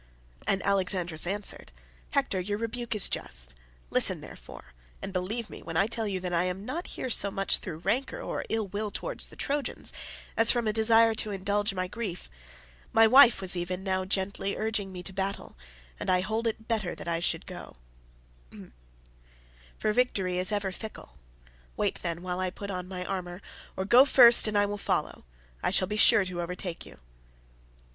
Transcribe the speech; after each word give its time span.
And 0.47 0.63
Alexandrus 0.63 1.27
answered, 1.27 1.71
"Hector, 2.13 2.39
your 2.39 2.57
rebuke 2.57 2.95
is 2.95 3.07
just; 3.07 3.53
listen 3.91 4.21
therefore, 4.21 4.73
and 4.99 5.13
believe 5.13 5.47
me 5.47 5.61
when 5.61 5.77
I 5.77 5.85
tell 5.85 6.07
you 6.07 6.19
that 6.21 6.33
I 6.33 6.45
am 6.45 6.65
not 6.65 6.87
here 6.97 7.11
so 7.11 7.29
much 7.29 7.59
through 7.59 7.77
rancour 7.85 8.19
or 8.19 8.43
ill 8.49 8.67
will 8.67 8.89
towards 8.89 9.27
the 9.27 9.35
Trojans, 9.35 9.93
as 10.35 10.49
from 10.49 10.65
a 10.67 10.73
desire 10.73 11.13
to 11.13 11.29
indulge 11.29 11.75
my 11.75 11.85
grief. 11.87 12.31
My 12.91 13.05
wife 13.05 13.41
was 13.41 13.55
even 13.55 13.83
now 13.83 14.03
gently 14.03 14.57
urging 14.57 14.91
me 14.91 15.03
to 15.03 15.13
battle, 15.13 15.55
and 15.99 16.09
I 16.09 16.21
hold 16.21 16.47
it 16.47 16.67
better 16.67 16.95
that 16.95 17.07
I 17.07 17.19
should 17.19 17.45
go, 17.45 17.75
for 19.77 19.93
victory 19.93 20.39
is 20.39 20.51
ever 20.51 20.71
fickle. 20.71 21.15
Wait, 21.77 21.99
then, 22.01 22.23
while 22.23 22.39
I 22.39 22.49
put 22.49 22.71
on 22.71 22.87
my 22.87 23.05
armour, 23.05 23.39
or 23.77 23.85
go 23.85 24.05
first 24.05 24.47
and 24.47 24.57
I 24.57 24.65
will 24.65 24.79
follow. 24.79 25.25
I 25.61 25.69
shall 25.69 25.87
be 25.87 25.95
sure 25.95 26.25
to 26.25 26.41
overtake 26.41 26.87
you." 26.87 26.97